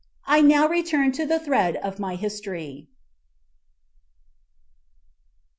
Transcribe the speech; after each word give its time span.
I 0.25 0.41
now 0.41 0.67
return 0.67 1.11
to 1.11 1.27
the 1.27 1.37
thread 1.39 1.75
of 1.75 1.99
my 1.99 2.15
history. 2.15 2.87